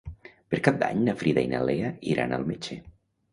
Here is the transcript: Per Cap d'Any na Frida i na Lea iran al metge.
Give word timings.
Per 0.53 0.59
Cap 0.67 0.79
d'Any 0.83 1.03
na 1.09 1.15
Frida 1.19 1.43
i 1.49 1.51
na 1.51 1.59
Lea 1.67 1.93
iran 2.15 2.35
al 2.39 2.49
metge. 2.49 2.81